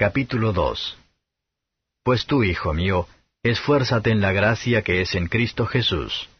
Capítulo 0.00 0.54
2 0.54 0.96
Pues 2.04 2.24
tú, 2.24 2.42
hijo 2.42 2.72
mío, 2.72 3.06
esfuérzate 3.42 4.10
en 4.10 4.22
la 4.22 4.32
gracia 4.32 4.80
que 4.80 5.02
es 5.02 5.14
en 5.14 5.26
Cristo 5.26 5.66
Jesús. 5.66 6.30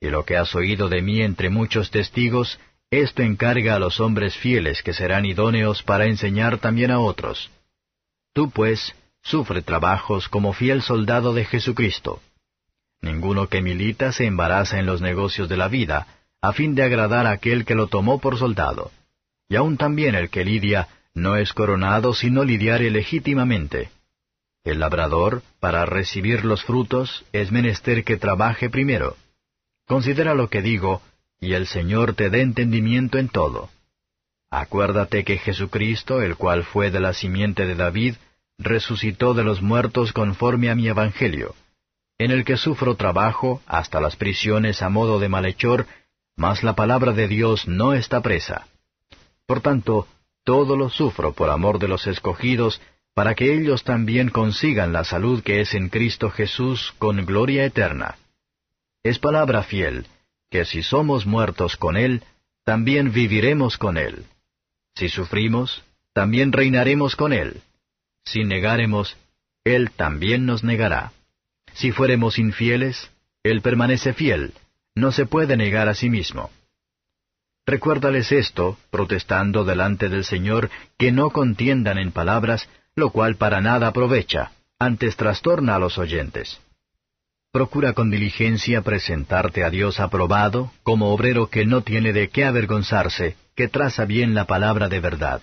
Y 0.00 0.08
lo 0.08 0.24
que 0.24 0.38
has 0.38 0.54
oído 0.54 0.88
de 0.88 1.02
mí 1.02 1.20
entre 1.20 1.50
muchos 1.50 1.90
testigos, 1.90 2.58
esto 2.90 3.20
encarga 3.20 3.74
a 3.74 3.78
los 3.78 4.00
hombres 4.00 4.38
fieles 4.38 4.82
que 4.82 4.94
serán 4.94 5.26
idóneos 5.26 5.82
para 5.82 6.06
enseñar 6.06 6.56
también 6.60 6.90
a 6.90 7.00
otros. 7.00 7.50
Tú, 8.32 8.48
pues, 8.48 8.94
sufre 9.22 9.60
trabajos 9.60 10.30
como 10.30 10.54
fiel 10.54 10.80
soldado 10.80 11.34
de 11.34 11.44
Jesucristo. 11.44 12.22
Ninguno 13.02 13.48
que 13.50 13.60
milita 13.60 14.12
se 14.12 14.24
embaraza 14.24 14.78
en 14.78 14.86
los 14.86 15.02
negocios 15.02 15.46
de 15.50 15.58
la 15.58 15.68
vida, 15.68 16.06
a 16.40 16.54
fin 16.54 16.74
de 16.74 16.84
agradar 16.84 17.26
a 17.26 17.32
aquel 17.32 17.66
que 17.66 17.74
lo 17.74 17.88
tomó 17.88 18.18
por 18.18 18.38
soldado. 18.38 18.90
Y 19.46 19.56
aun 19.56 19.76
también 19.76 20.14
el 20.14 20.30
que 20.30 20.42
lidia 20.42 20.88
no 21.14 21.36
es 21.36 21.52
coronado 21.52 22.14
sino 22.14 22.44
lidiare 22.44 22.90
legítimamente. 22.90 23.90
El 24.64 24.80
labrador, 24.80 25.42
para 25.58 25.86
recibir 25.86 26.44
los 26.44 26.64
frutos, 26.64 27.24
es 27.32 27.50
menester 27.50 28.04
que 28.04 28.16
trabaje 28.16 28.68
primero. 28.68 29.16
Considera 29.86 30.34
lo 30.34 30.48
que 30.48 30.62
digo, 30.62 31.02
y 31.40 31.54
el 31.54 31.66
Señor 31.66 32.14
te 32.14 32.28
dé 32.28 32.42
entendimiento 32.42 33.18
en 33.18 33.28
todo. 33.28 33.70
Acuérdate 34.50 35.24
que 35.24 35.38
Jesucristo, 35.38 36.22
el 36.22 36.36
cual 36.36 36.64
fue 36.64 36.90
de 36.90 37.00
la 37.00 37.14
simiente 37.14 37.66
de 37.66 37.74
David, 37.74 38.16
resucitó 38.58 39.32
de 39.32 39.44
los 39.44 39.62
muertos 39.62 40.12
conforme 40.12 40.70
a 40.70 40.74
mi 40.74 40.88
Evangelio, 40.88 41.54
en 42.18 42.30
el 42.30 42.44
que 42.44 42.58
sufro 42.58 42.96
trabajo 42.96 43.62
hasta 43.66 44.00
las 44.00 44.16
prisiones 44.16 44.82
a 44.82 44.90
modo 44.90 45.18
de 45.18 45.30
malhechor, 45.30 45.86
mas 46.36 46.62
la 46.62 46.74
palabra 46.74 47.12
de 47.12 47.28
Dios 47.28 47.66
no 47.66 47.94
está 47.94 48.20
presa. 48.20 48.66
Por 49.46 49.62
tanto, 49.62 50.06
todo 50.44 50.76
lo 50.76 50.88
sufro 50.88 51.32
por 51.32 51.50
amor 51.50 51.78
de 51.78 51.88
los 51.88 52.06
escogidos, 52.06 52.80
para 53.14 53.34
que 53.34 53.54
ellos 53.54 53.84
también 53.84 54.28
consigan 54.28 54.92
la 54.92 55.04
salud 55.04 55.42
que 55.42 55.60
es 55.60 55.74
en 55.74 55.88
Cristo 55.88 56.30
Jesús 56.30 56.94
con 56.98 57.24
gloria 57.26 57.64
eterna. 57.64 58.16
Es 59.02 59.18
palabra 59.18 59.62
fiel, 59.62 60.06
que 60.50 60.64
si 60.64 60.82
somos 60.82 61.26
muertos 61.26 61.76
con 61.76 61.96
Él, 61.96 62.22
también 62.64 63.12
viviremos 63.12 63.78
con 63.78 63.96
Él. 63.96 64.24
Si 64.94 65.08
sufrimos, 65.08 65.82
también 66.12 66.52
reinaremos 66.52 67.16
con 67.16 67.32
Él. 67.32 67.62
Si 68.24 68.44
negaremos, 68.44 69.16
Él 69.64 69.90
también 69.90 70.46
nos 70.46 70.64
negará. 70.64 71.12
Si 71.74 71.92
fuéremos 71.92 72.38
infieles, 72.38 73.10
Él 73.42 73.62
permanece 73.62 74.12
fiel, 74.12 74.52
no 74.94 75.12
se 75.12 75.26
puede 75.26 75.56
negar 75.56 75.88
a 75.88 75.94
sí 75.94 76.10
mismo. 76.10 76.50
Recuérdales 77.66 78.32
esto, 78.32 78.78
protestando 78.90 79.64
delante 79.64 80.08
del 80.08 80.24
Señor, 80.24 80.70
que 80.98 81.12
no 81.12 81.30
contiendan 81.30 81.98
en 81.98 82.12
palabras, 82.12 82.68
lo 82.94 83.10
cual 83.10 83.36
para 83.36 83.60
nada 83.60 83.88
aprovecha, 83.88 84.52
antes 84.78 85.16
trastorna 85.16 85.76
a 85.76 85.78
los 85.78 85.98
oyentes. 85.98 86.60
Procura 87.52 87.92
con 87.92 88.10
diligencia 88.10 88.82
presentarte 88.82 89.64
a 89.64 89.70
Dios 89.70 90.00
aprobado, 90.00 90.72
como 90.82 91.12
obrero 91.12 91.48
que 91.48 91.66
no 91.66 91.82
tiene 91.82 92.12
de 92.12 92.28
qué 92.28 92.44
avergonzarse, 92.44 93.36
que 93.56 93.68
traza 93.68 94.04
bien 94.04 94.34
la 94.34 94.46
palabra 94.46 94.88
de 94.88 95.00
verdad. 95.00 95.42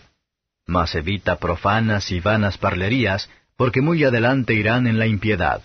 Mas 0.65 0.95
evita 0.95 1.37
profanas 1.37 2.11
y 2.11 2.19
vanas 2.19 2.57
parlerías, 2.57 3.29
porque 3.57 3.81
muy 3.81 4.03
adelante 4.03 4.53
irán 4.53 4.87
en 4.87 4.99
la 4.99 5.07
impiedad. 5.07 5.61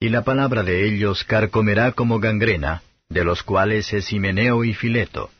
Y 0.00 0.08
la 0.08 0.22
palabra 0.22 0.62
de 0.62 0.86
ellos 0.86 1.24
carcomerá 1.24 1.92
como 1.92 2.18
gangrena, 2.18 2.82
de 3.08 3.24
los 3.24 3.42
cuales 3.42 3.92
es 3.92 4.12
Himeneo 4.12 4.64
y 4.64 4.74
Fileto, 4.74 5.30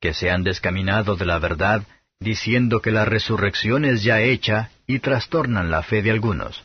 que 0.00 0.14
se 0.14 0.30
han 0.30 0.42
descaminado 0.42 1.16
de 1.16 1.26
la 1.26 1.38
verdad, 1.38 1.82
diciendo 2.20 2.80
que 2.80 2.90
la 2.90 3.04
resurrección 3.04 3.84
es 3.84 4.02
ya 4.02 4.20
hecha, 4.20 4.70
y 4.86 5.00
trastornan 5.00 5.70
la 5.70 5.82
fe 5.82 6.02
de 6.02 6.10
algunos. 6.10 6.64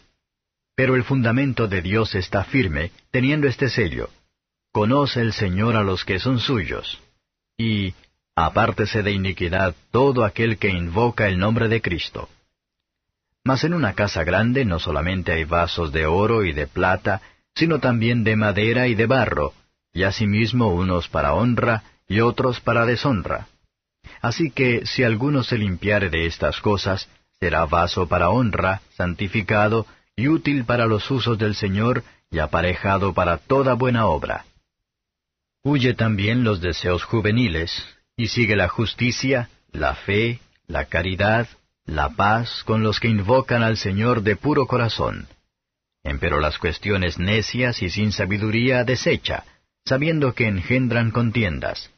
Pero 0.75 0.95
el 0.95 1.03
fundamento 1.03 1.67
de 1.67 1.81
Dios 1.81 2.15
está 2.15 2.43
firme, 2.43 2.91
teniendo 3.11 3.47
este 3.47 3.69
sello. 3.69 4.09
Conoce 4.71 5.21
el 5.21 5.33
Señor 5.33 5.75
a 5.75 5.83
los 5.83 6.05
que 6.05 6.19
son 6.19 6.39
suyos. 6.39 6.99
Y 7.57 7.93
apártese 8.35 9.03
de 9.03 9.11
iniquidad 9.11 9.75
todo 9.91 10.23
aquel 10.23 10.57
que 10.57 10.69
invoca 10.69 11.27
el 11.27 11.37
nombre 11.37 11.67
de 11.67 11.81
Cristo. 11.81 12.29
Mas 13.43 13.63
en 13.63 13.73
una 13.73 13.93
casa 13.93 14.23
grande 14.23 14.65
no 14.65 14.79
solamente 14.79 15.31
hay 15.31 15.43
vasos 15.43 15.91
de 15.91 16.05
oro 16.05 16.45
y 16.45 16.53
de 16.53 16.67
plata, 16.67 17.21
sino 17.55 17.79
también 17.79 18.23
de 18.23 18.35
madera 18.35 18.87
y 18.87 18.95
de 18.95 19.07
barro, 19.07 19.53
y 19.93 20.03
asimismo 20.03 20.73
unos 20.73 21.09
para 21.09 21.33
honra 21.33 21.83
y 22.11 22.19
otros 22.19 22.59
para 22.59 22.85
deshonra. 22.85 23.47
Así 24.21 24.51
que 24.51 24.85
si 24.85 25.03
alguno 25.03 25.43
se 25.43 25.57
limpiare 25.57 26.09
de 26.09 26.25
estas 26.25 26.59
cosas, 26.59 27.07
será 27.39 27.65
vaso 27.65 28.05
para 28.07 28.29
honra, 28.29 28.81
santificado, 28.97 29.87
y 30.17 30.27
útil 30.27 30.65
para 30.65 30.87
los 30.87 31.09
usos 31.09 31.37
del 31.37 31.55
Señor, 31.55 32.03
y 32.29 32.39
aparejado 32.39 33.13
para 33.13 33.37
toda 33.37 33.75
buena 33.75 34.07
obra. 34.07 34.43
Huye 35.63 35.93
también 35.93 36.43
los 36.43 36.59
deseos 36.59 37.05
juveniles, 37.05 37.71
y 38.17 38.27
sigue 38.27 38.57
la 38.57 38.67
justicia, 38.67 39.49
la 39.71 39.95
fe, 39.95 40.41
la 40.67 40.85
caridad, 40.85 41.47
la 41.85 42.09
paz 42.09 42.63
con 42.65 42.83
los 42.83 42.99
que 42.99 43.07
invocan 43.07 43.63
al 43.63 43.77
Señor 43.77 44.21
de 44.21 44.35
puro 44.35 44.67
corazón. 44.67 45.27
Empero 46.03 46.41
las 46.41 46.57
cuestiones 46.57 47.19
necias 47.19 47.81
y 47.81 47.89
sin 47.89 48.11
sabiduría 48.11 48.83
desecha, 48.83 49.45
sabiendo 49.85 50.33
que 50.33 50.47
engendran 50.47 51.11
contiendas. 51.11 51.89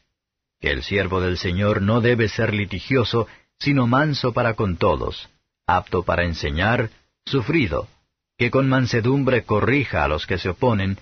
Que 0.64 0.72
el 0.72 0.82
siervo 0.82 1.20
del 1.20 1.38
Señor 1.38 1.82
no 1.82 2.00
debe 2.00 2.30
ser 2.30 2.54
litigioso, 2.54 3.28
sino 3.60 3.86
manso 3.86 4.32
para 4.32 4.54
con 4.54 4.78
todos, 4.78 5.30
apto 5.68 6.04
para 6.04 6.24
enseñar, 6.24 6.90
sufrido, 7.26 7.90
que 8.38 8.50
con 8.50 8.70
mansedumbre 8.70 9.44
corrija 9.44 10.06
a 10.06 10.08
los 10.08 10.26
que 10.26 10.38
se 10.38 10.48
oponen, 10.48 11.00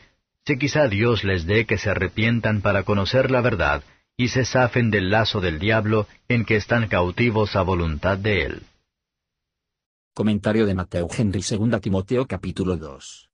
si 0.48 0.58
quizá 0.58 0.88
Dios 0.88 1.24
les 1.24 1.46
dé 1.46 1.68
que 1.68 1.78
se 1.78 1.92
arrepientan 1.92 2.62
para 2.62 2.82
conocer 2.82 3.30
la 3.30 3.42
verdad, 3.42 3.84
y 4.18 4.30
se 4.30 4.46
zafen 4.46 4.90
del 4.90 5.12
lazo 5.12 5.42
del 5.42 5.60
diablo 5.60 6.08
en 6.28 6.44
que 6.44 6.56
están 6.56 6.88
cautivos 6.88 7.56
a 7.56 7.62
voluntad 7.62 8.18
de 8.18 8.46
él. 8.46 8.64
Comentario 10.16 10.66
de 10.66 10.74
Mateo 10.74 11.08
Henry 11.16 11.44
2 11.48 11.80
Timoteo 11.82 12.26
capítulo 12.26 12.78
2. 12.78 13.30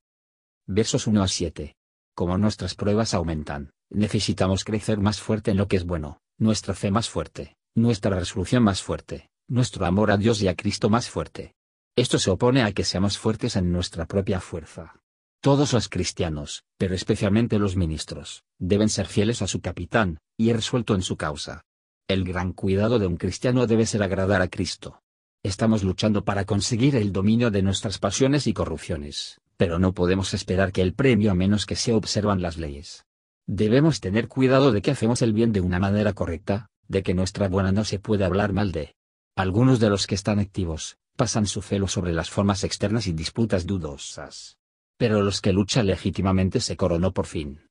Versos 0.66 1.06
1 1.06 1.22
a 1.22 1.26
7. 1.26 1.74
Como 2.12 2.36
nuestras 2.36 2.74
pruebas 2.74 3.14
aumentan, 3.14 3.72
necesitamos 3.90 4.64
crecer 4.64 4.98
más 4.98 5.20
fuerte 5.20 5.50
en 5.50 5.56
lo 5.56 5.68
que 5.68 5.76
es 5.76 5.84
bueno, 5.84 6.20
nuestra 6.38 6.74
fe 6.74 6.90
más 6.90 7.08
fuerte, 7.08 7.56
nuestra 7.74 8.18
resolución 8.18 8.62
más 8.62 8.82
fuerte, 8.82 9.30
nuestro 9.48 9.86
amor 9.86 10.10
a 10.10 10.16
Dios 10.16 10.42
y 10.42 10.48
a 10.48 10.54
Cristo 10.54 10.90
más 10.90 11.08
fuerte, 11.08 11.54
esto 11.98 12.20
se 12.20 12.30
opone 12.30 12.62
a 12.62 12.70
que 12.70 12.84
seamos 12.84 13.18
fuertes 13.18 13.56
en 13.56 13.72
nuestra 13.72 14.06
propia 14.06 14.38
fuerza. 14.38 15.00
Todos 15.40 15.72
los 15.72 15.88
cristianos, 15.88 16.62
pero 16.78 16.94
especialmente 16.94 17.58
los 17.58 17.74
ministros, 17.74 18.44
deben 18.60 18.88
ser 18.88 19.06
fieles 19.06 19.42
a 19.42 19.48
su 19.48 19.60
capitán, 19.60 20.18
y 20.38 20.52
resuelto 20.52 20.94
en 20.94 21.02
su 21.02 21.16
causa. 21.16 21.64
El 22.06 22.22
gran 22.22 22.52
cuidado 22.52 23.00
de 23.00 23.08
un 23.08 23.16
cristiano 23.16 23.66
debe 23.66 23.84
ser 23.84 24.04
agradar 24.04 24.42
a 24.42 24.48
Cristo. 24.48 25.02
Estamos 25.42 25.82
luchando 25.82 26.24
para 26.24 26.44
conseguir 26.44 26.94
el 26.94 27.12
dominio 27.12 27.50
de 27.50 27.62
nuestras 27.62 27.98
pasiones 27.98 28.46
y 28.46 28.52
corrupciones, 28.52 29.40
pero 29.56 29.80
no 29.80 29.92
podemos 29.92 30.34
esperar 30.34 30.70
que 30.70 30.82
el 30.82 30.94
premio 30.94 31.32
a 31.32 31.34
menos 31.34 31.66
que 31.66 31.74
se 31.74 31.92
observan 31.94 32.40
las 32.40 32.58
leyes. 32.58 33.06
Debemos 33.50 34.00
tener 34.00 34.28
cuidado 34.28 34.72
de 34.72 34.82
que 34.82 34.90
hacemos 34.90 35.22
el 35.22 35.32
bien 35.32 35.52
de 35.52 35.62
una 35.62 35.78
manera 35.78 36.12
correcta, 36.12 36.68
de 36.86 37.02
que 37.02 37.14
nuestra 37.14 37.48
buena 37.48 37.72
no 37.72 37.82
se 37.82 37.98
puede 37.98 38.26
hablar 38.26 38.52
mal 38.52 38.72
de. 38.72 38.94
Algunos 39.36 39.80
de 39.80 39.88
los 39.88 40.06
que 40.06 40.14
están 40.14 40.38
activos, 40.38 40.98
pasan 41.16 41.46
su 41.46 41.62
celo 41.62 41.88
sobre 41.88 42.12
las 42.12 42.28
formas 42.28 42.62
externas 42.62 43.06
y 43.06 43.12
disputas 43.12 43.66
dudosas. 43.66 44.58
Pero 44.98 45.22
los 45.22 45.40
que 45.40 45.54
luchan 45.54 45.86
legítimamente 45.86 46.60
se 46.60 46.76
coronó 46.76 47.14
por 47.14 47.24
fin. 47.24 47.62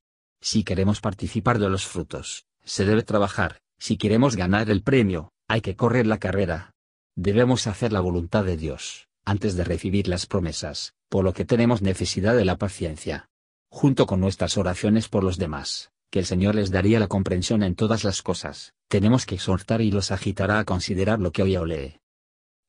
Si 0.41 0.63
queremos 0.63 0.99
participar 0.99 1.59
de 1.59 1.69
los 1.69 1.85
frutos, 1.85 2.47
se 2.63 2.83
debe 2.83 3.03
trabajar, 3.03 3.59
si 3.77 3.97
queremos 3.97 4.35
ganar 4.35 4.71
el 4.71 4.81
premio, 4.81 5.29
hay 5.47 5.61
que 5.61 5.75
correr 5.75 6.07
la 6.07 6.17
carrera. 6.17 6.71
Debemos 7.15 7.67
hacer 7.67 7.93
la 7.93 7.99
voluntad 7.99 8.43
de 8.43 8.57
Dios, 8.57 9.09
antes 9.25 9.55
de 9.55 9.63
recibir 9.63 10.07
las 10.07 10.25
promesas, 10.25 10.95
por 11.07 11.23
lo 11.23 11.33
que 11.33 11.45
tenemos 11.45 11.83
necesidad 11.83 12.35
de 12.35 12.45
la 12.45 12.57
paciencia. 12.57 13.29
Junto 13.79 14.07
con 14.07 14.19
nuestras 14.19 14.57
oraciones 14.57 15.07
por 15.07 15.23
los 15.23 15.37
demás, 15.37 15.91
que 16.09 16.17
el 16.17 16.25
Señor 16.25 16.55
les 16.55 16.71
daría 16.71 16.99
la 16.99 17.07
comprensión 17.07 17.61
en 17.61 17.75
todas 17.75 18.03
las 18.03 18.23
cosas, 18.23 18.73
tenemos 18.87 19.27
que 19.27 19.35
exhortar 19.35 19.81
y 19.81 19.91
los 19.91 20.09
agitará 20.09 20.57
a 20.57 20.65
considerar 20.65 21.19
lo 21.19 21.31
que 21.31 21.43
hoy 21.43 21.55
lee 21.67 21.99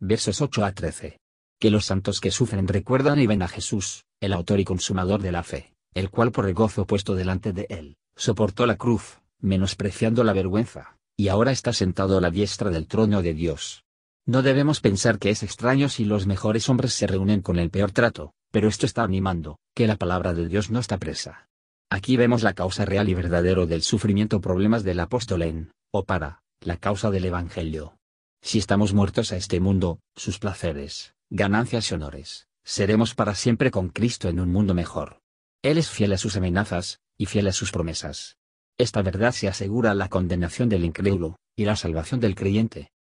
versos 0.00 0.42
8 0.42 0.66
a 0.66 0.72
13. 0.72 1.18
Que 1.58 1.70
los 1.70 1.86
santos 1.86 2.20
que 2.20 2.30
sufren 2.30 2.68
recuerdan 2.68 3.18
y 3.18 3.26
ven 3.26 3.40
a 3.40 3.48
Jesús, 3.48 4.04
el 4.20 4.34
autor 4.34 4.60
y 4.60 4.66
consumador 4.66 5.22
de 5.22 5.32
la 5.32 5.44
fe, 5.44 5.72
el 5.94 6.10
cual 6.10 6.30
por 6.30 6.46
el 6.46 6.54
puesto 6.54 7.14
delante 7.14 7.54
de 7.54 7.66
él, 7.70 7.96
soportó 8.14 8.66
la 8.66 8.76
cruz, 8.76 9.22
menospreciando 9.40 10.24
la 10.24 10.34
vergüenza, 10.34 10.98
y 11.16 11.28
ahora 11.28 11.52
está 11.52 11.72
sentado 11.72 12.18
a 12.18 12.20
la 12.20 12.30
diestra 12.30 12.68
del 12.68 12.86
trono 12.86 13.22
de 13.22 13.32
Dios. 13.32 13.82
No 14.26 14.42
debemos 14.42 14.82
pensar 14.82 15.18
que 15.18 15.30
es 15.30 15.42
extraño 15.42 15.88
si 15.88 16.04
los 16.04 16.26
mejores 16.26 16.68
hombres 16.68 16.92
se 16.92 17.06
reúnen 17.06 17.40
con 17.40 17.58
el 17.58 17.70
peor 17.70 17.92
trato, 17.92 18.34
pero 18.50 18.68
esto 18.68 18.86
está 18.86 19.02
animando, 19.02 19.58
que 19.74 19.86
la 19.86 19.96
palabra 19.96 20.34
de 20.34 20.48
Dios 20.48 20.70
no 20.70 20.80
está 20.80 20.98
presa. 20.98 21.48
Aquí 21.90 22.16
vemos 22.16 22.42
la 22.42 22.54
causa 22.54 22.84
real 22.84 23.08
y 23.08 23.14
verdadero 23.14 23.66
del 23.66 23.82
sufrimiento 23.82 24.40
problemas 24.40 24.84
del 24.84 25.00
apóstol 25.00 25.42
en, 25.42 25.72
o 25.90 26.04
para, 26.04 26.42
la 26.60 26.76
causa 26.76 27.10
del 27.10 27.24
Evangelio. 27.24 27.96
Si 28.42 28.58
estamos 28.58 28.92
muertos 28.92 29.32
a 29.32 29.36
este 29.36 29.60
mundo, 29.60 30.00
sus 30.14 30.38
placeres, 30.38 31.14
ganancias 31.30 31.90
y 31.90 31.94
honores, 31.94 32.48
seremos 32.64 33.14
para 33.14 33.34
siempre 33.34 33.70
con 33.70 33.88
Cristo 33.88 34.28
en 34.28 34.40
un 34.40 34.52
mundo 34.52 34.74
mejor. 34.74 35.20
Él 35.62 35.78
es 35.78 35.90
fiel 35.90 36.12
a 36.12 36.18
sus 36.18 36.36
amenazas, 36.36 37.00
y 37.16 37.26
fiel 37.26 37.48
a 37.48 37.52
sus 37.52 37.72
promesas. 37.72 38.36
Esta 38.78 39.02
verdad 39.02 39.32
se 39.32 39.48
asegura 39.48 39.94
la 39.94 40.08
condenación 40.08 40.68
del 40.68 40.84
incrédulo, 40.84 41.36
y 41.56 41.64
la 41.64 41.74
salvación 41.74 42.20
del 42.20 42.36
creyente. 42.36 42.92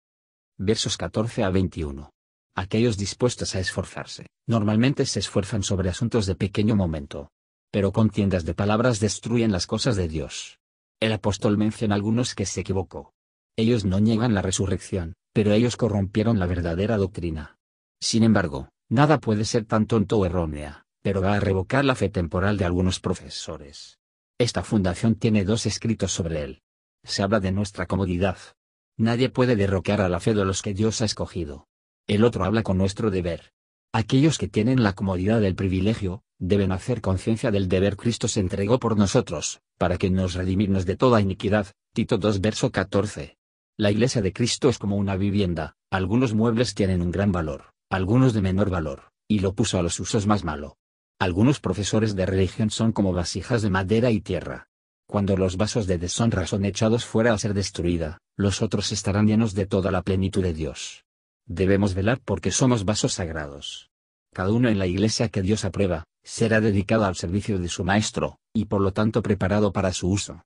Versos 0.58 0.98
14 0.98 1.44
a 1.44 1.52
21. 1.52 2.10
Aquellos 2.58 2.98
dispuestos 2.98 3.54
a 3.54 3.60
esforzarse, 3.60 4.26
normalmente 4.48 5.06
se 5.06 5.20
esfuerzan 5.20 5.62
sobre 5.62 5.90
asuntos 5.90 6.26
de 6.26 6.34
pequeño 6.34 6.76
momento. 6.76 7.30
Pero 7.72 7.92
contiendas 7.92 8.46
de 8.46 8.56
palabras 8.56 9.00
destruyen 9.00 9.52
las 9.52 9.68
cosas 9.68 9.96
de 9.96 10.08
Dios. 10.08 10.58
El 11.00 11.14
apóstol 11.14 11.60
menciona 11.60 11.94
algunos 11.94 12.34
que 12.34 12.48
se 12.48 12.62
equivocó. 12.62 13.14
Ellos 13.56 13.86
no 13.86 14.00
niegan 14.00 14.34
la 14.34 14.42
resurrección, 14.42 15.14
pero 15.34 15.54
ellos 15.54 15.78
corrompieron 15.78 16.40
la 16.40 16.48
verdadera 16.48 16.98
doctrina. 16.98 17.60
Sin 18.02 18.24
embargo, 18.24 18.70
nada 18.90 19.20
puede 19.20 19.46
ser 19.46 19.66
tan 19.66 19.86
tonto 19.86 20.18
o 20.18 20.26
errónea, 20.26 20.84
pero 21.04 21.22
va 21.22 21.36
a 21.36 21.40
revocar 21.40 21.86
la 21.86 21.94
fe 21.94 22.10
temporal 22.10 22.58
de 22.58 22.66
algunos 22.66 23.00
profesores. 23.00 24.00
Esta 24.40 24.64
fundación 24.64 25.14
tiene 25.14 25.46
dos 25.46 25.68
escritos 25.68 26.12
sobre 26.12 26.42
él. 26.42 26.62
Se 27.04 27.22
habla 27.22 27.40
de 27.40 27.52
nuestra 27.52 27.86
comodidad. 27.86 28.40
Nadie 28.98 29.30
puede 29.30 29.56
derrocar 29.56 30.02
a 30.02 30.10
la 30.10 30.20
fe 30.20 30.34
de 30.34 30.44
los 30.44 30.64
que 30.64 30.74
Dios 30.74 31.04
ha 31.04 31.06
escogido. 31.06 31.68
El 32.08 32.24
otro 32.24 32.46
habla 32.46 32.64
con 32.64 32.78
nuestro 32.78 33.12
deber. 33.12 33.52
Aquellos 33.92 34.38
que 34.38 34.48
tienen 34.48 34.82
la 34.82 34.94
comodidad 34.94 35.42
del 35.42 35.56
privilegio, 35.56 36.24
deben 36.40 36.72
hacer 36.72 37.02
conciencia 37.02 37.52
del 37.52 37.68
deber 37.68 37.98
Cristo 37.98 38.30
se 38.30 38.40
entregó 38.40 38.80
por 38.80 38.98
nosotros, 38.98 39.60
para 39.78 39.98
que 39.98 40.10
nos 40.10 40.34
redimirnos 40.34 40.86
de 40.86 40.96
toda 40.96 41.20
iniquidad. 41.20 41.68
Tito 41.94 42.18
2 42.18 42.40
verso 42.40 42.72
14. 42.72 43.38
La 43.76 43.92
iglesia 43.92 44.22
de 44.22 44.32
Cristo 44.32 44.70
es 44.70 44.78
como 44.78 44.96
una 44.96 45.18
vivienda, 45.18 45.76
algunos 45.92 46.34
muebles 46.34 46.76
tienen 46.76 47.02
un 47.02 47.12
gran 47.12 47.34
valor, 47.34 47.72
algunos 47.90 48.34
de 48.34 48.42
menor 48.42 48.70
valor, 48.70 49.12
y 49.28 49.40
lo 49.40 49.54
puso 49.54 49.78
a 49.78 49.84
los 49.84 50.00
usos 50.00 50.28
más 50.28 50.46
malo. 50.46 50.78
Algunos 51.20 51.60
profesores 51.60 52.16
de 52.16 52.26
religión 52.26 52.70
son 52.70 52.94
como 52.94 53.12
vasijas 53.12 53.62
de 53.62 53.70
madera 53.70 54.12
y 54.12 54.22
tierra. 54.22 54.70
Cuando 55.08 55.36
los 55.36 55.58
vasos 55.58 55.88
de 55.88 55.98
deshonra 55.98 56.48
son 56.48 56.64
echados 56.64 57.04
fuera 57.06 57.34
a 57.34 57.38
ser 57.38 57.54
destruida, 57.54 58.20
los 58.38 58.62
otros 58.62 58.94
estarán 58.94 59.28
llenos 59.28 59.54
de 59.56 59.66
toda 59.66 59.92
la 59.92 60.04
plenitud 60.04 60.44
de 60.44 60.54
Dios. 60.54 61.04
Debemos 61.48 61.94
velar 61.94 62.20
porque 62.24 62.52
somos 62.52 62.84
vasos 62.84 63.14
sagrados. 63.14 63.90
Cada 64.34 64.52
uno 64.52 64.68
en 64.68 64.78
la 64.78 64.86
iglesia 64.86 65.30
que 65.30 65.42
Dios 65.42 65.64
aprueba, 65.64 66.04
será 66.24 66.60
dedicado 66.60 67.06
al 67.06 67.16
servicio 67.16 67.58
de 67.58 67.70
su 67.70 67.86
Maestro, 67.86 68.38
y 68.54 68.66
por 68.66 68.82
lo 68.82 68.92
tanto 68.92 69.24
preparado 69.24 69.72
para 69.72 69.94
su 69.94 70.10
uso. 70.10 70.44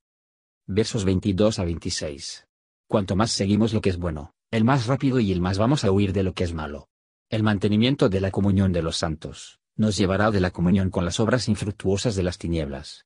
Versos 0.67 1.03
22 1.03 1.57
a 1.57 1.65
26. 1.65 2.45
Cuanto 2.87 3.15
más 3.15 3.31
seguimos 3.31 3.73
lo 3.73 3.81
que 3.81 3.89
es 3.89 3.97
bueno, 3.97 4.35
el 4.51 4.63
más 4.63 4.85
rápido 4.85 5.19
y 5.19 5.31
el 5.31 5.41
más 5.41 5.57
vamos 5.57 5.83
a 5.83 5.91
huir 5.91 6.13
de 6.13 6.21
lo 6.21 6.33
que 6.33 6.43
es 6.43 6.53
malo. 6.53 6.87
El 7.29 7.41
mantenimiento 7.41 8.07
de 8.07 8.21
la 8.21 8.29
comunión 8.29 8.71
de 8.71 8.83
los 8.83 8.97
santos, 8.97 9.59
nos 9.75 9.97
llevará 9.97 10.29
de 10.29 10.39
la 10.39 10.51
comunión 10.51 10.91
con 10.91 11.03
las 11.03 11.19
obras 11.19 11.49
infructuosas 11.49 12.15
de 12.15 12.23
las 12.23 12.37
tinieblas 12.37 13.05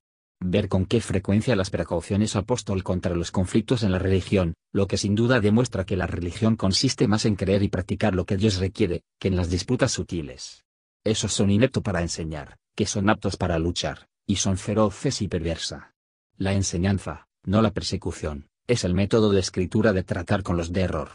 ver 0.49 0.69
con 0.69 0.85
qué 0.85 1.01
frecuencia 1.01 1.55
las 1.55 1.69
precauciones 1.69 2.35
apóstol 2.35 2.83
contra 2.83 3.15
los 3.15 3.31
conflictos 3.31 3.83
en 3.83 3.91
la 3.91 3.99
religión, 3.99 4.53
lo 4.71 4.87
que 4.87 4.97
sin 4.97 5.15
duda 5.15 5.39
demuestra 5.39 5.85
que 5.85 5.97
la 5.97 6.07
religión 6.07 6.55
consiste 6.55 7.07
más 7.07 7.25
en 7.25 7.35
creer 7.35 7.63
y 7.63 7.69
practicar 7.69 8.13
lo 8.13 8.25
que 8.25 8.37
Dios 8.37 8.57
requiere, 8.57 9.03
que 9.19 9.27
en 9.27 9.35
las 9.35 9.49
disputas 9.49 9.91
sutiles. 9.91 10.63
Esos 11.03 11.33
son 11.33 11.49
ineptos 11.49 11.83
para 11.83 12.01
enseñar, 12.01 12.57
que 12.75 12.85
son 12.85 13.09
aptos 13.09 13.37
para 13.37 13.59
luchar, 13.59 14.07
y 14.27 14.37
son 14.37 14.57
feroces 14.57 15.21
y 15.21 15.27
perversa. 15.27 15.93
La 16.37 16.53
enseñanza, 16.53 17.27
no 17.43 17.61
la 17.61 17.71
persecución, 17.71 18.47
es 18.67 18.83
el 18.83 18.93
método 18.93 19.31
de 19.31 19.39
escritura 19.39 19.93
de 19.93 20.03
tratar 20.03 20.43
con 20.43 20.57
los 20.57 20.71
de 20.71 20.81
error. 20.81 21.09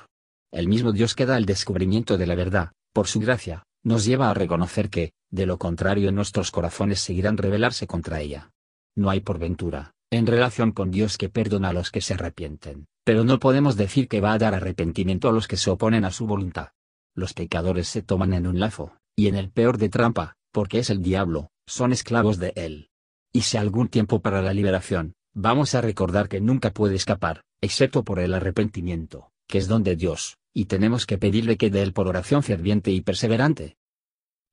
El 0.52 0.68
mismo 0.68 0.92
Dios 0.92 1.14
que 1.14 1.26
da 1.26 1.36
el 1.36 1.46
descubrimiento 1.46 2.18
de 2.18 2.26
la 2.26 2.34
verdad, 2.34 2.72
por 2.92 3.06
su 3.06 3.20
gracia, 3.20 3.64
nos 3.82 4.04
lleva 4.04 4.30
a 4.30 4.34
reconocer 4.34 4.90
que, 4.90 5.12
de 5.30 5.46
lo 5.46 5.58
contrario 5.58 6.10
nuestros 6.12 6.50
corazones 6.50 7.00
seguirán 7.00 7.36
rebelarse 7.36 7.86
contra 7.86 8.20
ella 8.20 8.50
no 9.00 9.10
hay 9.10 9.20
por 9.20 9.38
ventura, 9.38 9.94
en 10.10 10.26
relación 10.26 10.72
con 10.72 10.90
Dios 10.90 11.16
que 11.16 11.28
perdona 11.28 11.70
a 11.70 11.72
los 11.72 11.90
que 11.90 12.00
se 12.00 12.14
arrepienten, 12.14 12.86
pero 13.04 13.24
no 13.24 13.40
podemos 13.40 13.76
decir 13.76 14.08
que 14.08 14.20
va 14.20 14.32
a 14.32 14.38
dar 14.38 14.54
arrepentimiento 14.54 15.28
a 15.28 15.32
los 15.32 15.48
que 15.48 15.56
se 15.56 15.70
oponen 15.70 16.04
a 16.04 16.10
su 16.10 16.26
voluntad. 16.26 16.68
Los 17.14 17.32
pecadores 17.32 17.88
se 17.88 18.02
toman 18.02 18.34
en 18.34 18.46
un 18.46 18.60
lazo, 18.60 18.92
y 19.16 19.28
en 19.28 19.36
el 19.36 19.50
peor 19.50 19.78
de 19.78 19.88
trampa, 19.88 20.36
porque 20.52 20.78
es 20.78 20.90
el 20.90 21.02
diablo, 21.02 21.50
son 21.66 21.92
esclavos 21.92 22.38
de 22.38 22.52
él. 22.56 22.90
Y 23.32 23.42
si 23.42 23.56
algún 23.56 23.88
tiempo 23.88 24.20
para 24.20 24.42
la 24.42 24.52
liberación, 24.52 25.14
vamos 25.34 25.74
a 25.74 25.80
recordar 25.80 26.28
que 26.28 26.40
nunca 26.40 26.72
puede 26.72 26.96
escapar, 26.96 27.42
excepto 27.60 28.04
por 28.04 28.18
el 28.18 28.34
arrepentimiento, 28.34 29.30
que 29.48 29.58
es 29.58 29.68
don 29.68 29.82
de 29.82 29.96
Dios, 29.96 30.36
y 30.52 30.66
tenemos 30.66 31.06
que 31.06 31.18
pedirle 31.18 31.56
que 31.56 31.70
dé 31.70 31.82
él 31.82 31.92
por 31.92 32.06
oración 32.06 32.42
ferviente 32.42 32.90
y 32.90 33.00
perseverante. 33.00 33.76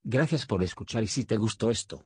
Gracias 0.04 0.46
por 0.46 0.64
escuchar 0.64 1.04
y 1.04 1.08
si 1.08 1.26
te 1.26 1.38
gustó 1.38 1.70
esto, 1.70 2.06